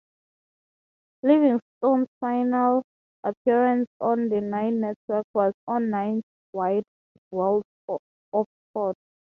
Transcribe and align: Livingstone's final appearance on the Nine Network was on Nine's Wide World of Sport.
Livingstone's 1.21 2.07
final 2.19 2.81
appearance 3.23 3.85
on 3.99 4.29
the 4.29 4.41
Nine 4.41 4.79
Network 4.79 5.27
was 5.35 5.53
on 5.67 5.91
Nine's 5.91 6.23
Wide 6.53 6.83
World 7.29 7.61
of 7.87 8.47
Sport. 8.71 8.95